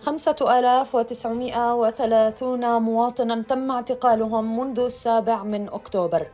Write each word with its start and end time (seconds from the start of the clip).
خمسة 0.00 0.58
آلاف 0.58 0.94
وتسعمائة 0.94 1.74
وثلاثون 1.74 2.82
مواطنا 2.82 3.42
تم 3.42 3.70
اعتقالهم 3.70 4.58
منذ 4.58 4.78
السابع 4.80 5.42
من 5.42 5.68
أكتوبر. 5.68 6.26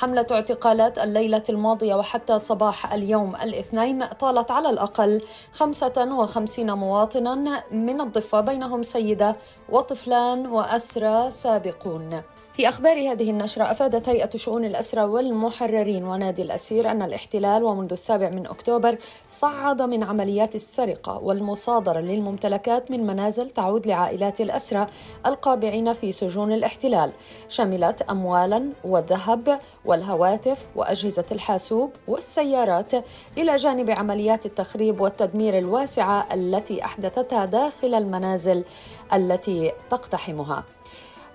حملة 0.00 0.26
اعتقالات 0.30 0.98
الليلة 0.98 1.42
الماضية 1.48 1.94
وحتى 1.94 2.38
صباح 2.38 2.92
اليوم 2.92 3.36
الاثنين 3.36 4.06
طالت 4.06 4.50
على 4.50 4.70
الأقل 4.70 5.20
55 5.52 6.72
مواطنا 6.72 7.64
من 7.70 8.00
الضفة 8.00 8.40
بينهم 8.40 8.82
سيدة 8.82 9.36
وطفلان 9.68 10.46
وأسرى 10.46 11.30
سابقون. 11.30 12.22
في 12.60 12.68
أخبار 12.68 13.12
هذه 13.12 13.30
النشرة 13.30 13.70
أفادت 13.70 14.08
هيئة 14.08 14.30
شؤون 14.36 14.64
الأسرى 14.64 15.02
والمحررين 15.02 16.04
ونادي 16.04 16.42
الأسير 16.42 16.90
أن 16.90 17.02
الاحتلال 17.02 17.64
ومنذ 17.64 17.92
السابع 17.92 18.28
من 18.28 18.46
أكتوبر 18.46 18.98
صعد 19.28 19.82
من 19.82 20.04
عمليات 20.04 20.54
السرقة 20.54 21.18
والمصادرة 21.18 22.00
للممتلكات 22.00 22.90
من 22.90 23.06
منازل 23.06 23.50
تعود 23.50 23.86
لعائلات 23.86 24.40
الأسرى 24.40 24.86
القابعين 25.26 25.92
في 25.92 26.12
سجون 26.12 26.52
الاحتلال. 26.52 27.12
شملت 27.48 28.02
أموالا 28.02 28.72
وذهب 28.84 29.58
والهواتف 29.84 30.66
وأجهزة 30.76 31.26
الحاسوب 31.32 31.90
والسيارات 32.08 32.92
إلى 33.38 33.56
جانب 33.56 33.90
عمليات 33.90 34.46
التخريب 34.46 35.00
والتدمير 35.00 35.58
الواسعة 35.58 36.26
التي 36.34 36.84
أحدثتها 36.84 37.44
داخل 37.44 37.94
المنازل 37.94 38.64
التي 39.12 39.72
تقتحمها. 39.90 40.64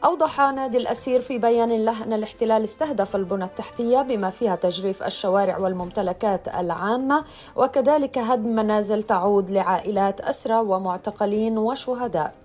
أوضح 0.05 0.41
نادي 0.41 0.77
الأسير 0.77 1.21
في 1.21 1.37
بيان 1.37 1.85
له 1.85 2.03
أن 2.03 2.13
الاحتلال 2.13 2.63
استهدف 2.63 3.15
البنى 3.15 3.43
التحتية 3.43 4.01
بما 4.01 4.29
فيها 4.29 4.55
تجريف 4.55 5.03
الشوارع 5.03 5.57
والممتلكات 5.57 6.47
العامة 6.47 7.23
وكذلك 7.55 8.17
هدم 8.17 8.49
منازل 8.49 9.03
تعود 9.03 9.49
لعائلات 9.49 10.21
أسرى 10.21 10.55
ومعتقلين 10.55 11.57
وشهداء. 11.57 12.35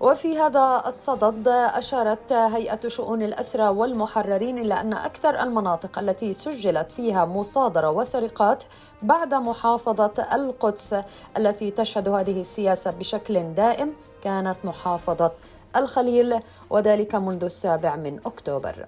وفي 0.00 0.38
هذا 0.38 0.82
الصدد 0.86 1.48
أشارت 1.48 2.32
هيئة 2.32 2.88
شؤون 2.88 3.22
الأسرى 3.22 3.68
والمحررين 3.68 4.58
إلى 4.58 4.74
أن 4.80 4.92
أكثر 4.92 5.42
المناطق 5.42 5.98
التي 5.98 6.32
سجلت 6.32 6.92
فيها 6.92 7.24
مصادرة 7.24 7.90
وسرقات 7.90 8.64
بعد 9.02 9.34
محافظة 9.34 10.26
القدس 10.32 10.96
التي 11.36 11.70
تشهد 11.70 12.08
هذه 12.08 12.40
السياسة 12.40 12.90
بشكل 12.90 13.54
دائم 13.54 13.92
كانت 14.24 14.56
محافظة 14.64 15.32
الخليل 15.76 16.40
وذلك 16.70 17.14
منذ 17.14 17.44
السابع 17.44 17.96
من 17.96 18.20
أكتوبر. 18.26 18.86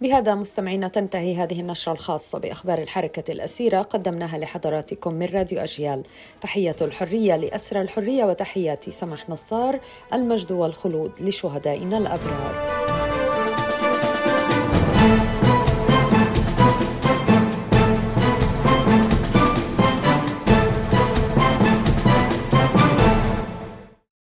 بهذا 0.00 0.34
مستمعينا 0.34 0.88
تنتهي 0.88 1.36
هذه 1.36 1.60
النشرة 1.60 1.92
الخاصة 1.92 2.38
بأخبار 2.38 2.78
الحركة 2.78 3.32
الأسيرة 3.32 3.82
قدمناها 3.82 4.38
لحضراتكم 4.38 5.14
من 5.14 5.26
راديو 5.26 5.60
أجيال. 5.60 6.02
تحية 6.40 6.76
الحرية 6.80 7.36
لأسرى 7.36 7.80
الحرية 7.80 8.24
وتحياتي 8.24 8.90
سمح 8.90 9.30
نصار 9.30 9.80
المجد 10.12 10.52
والخلود 10.52 11.12
لشهدائنا 11.20 11.98
الأبرار. 11.98 13.01